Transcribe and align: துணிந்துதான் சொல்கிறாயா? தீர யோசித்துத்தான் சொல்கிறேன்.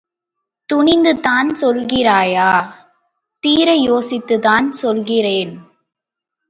துணிந்துதான் 0.69 1.49
சொல்கிறாயா? 1.61 2.73
தீர 3.43 3.75
யோசித்துத்தான் 3.75 4.69
சொல்கிறேன். 4.69 5.53